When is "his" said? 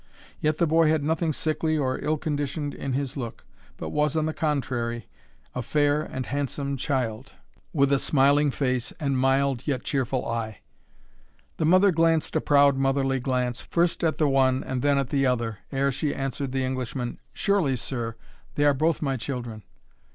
2.93-3.15